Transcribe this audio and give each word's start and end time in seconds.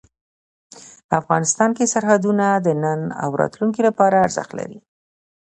افغانستان 1.19 1.69
کې 1.77 1.91
سرحدونه 1.93 2.47
د 2.65 2.67
نن 2.83 3.01
او 3.23 3.29
راتلونکي 3.41 3.81
لپاره 3.87 4.23
ارزښت 4.25 4.51
لري. 4.59 4.77